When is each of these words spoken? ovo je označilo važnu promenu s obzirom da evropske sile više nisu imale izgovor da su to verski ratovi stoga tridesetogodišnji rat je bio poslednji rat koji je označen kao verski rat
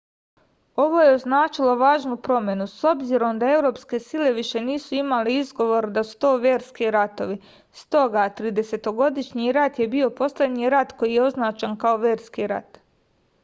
ovo 0.83 1.01
je 1.01 1.09
označilo 1.15 1.73
važnu 1.81 2.15
promenu 2.27 2.65
s 2.71 2.87
obzirom 2.91 3.41
da 3.43 3.51
evropske 3.57 3.99
sile 4.05 4.31
više 4.37 4.63
nisu 4.69 4.97
imale 5.01 5.35
izgovor 5.41 5.89
da 5.99 6.03
su 6.13 6.17
to 6.25 6.31
verski 6.47 6.89
ratovi 6.97 7.37
stoga 7.83 8.25
tridesetogodišnji 8.41 9.51
rat 9.61 9.79
je 9.85 9.89
bio 9.97 10.09
poslednji 10.23 10.73
rat 10.77 10.97
koji 11.05 11.19
je 11.21 11.23
označen 11.29 11.79
kao 11.87 11.97
verski 12.09 12.53
rat 12.57 12.83